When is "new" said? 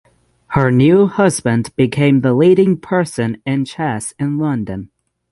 0.71-1.05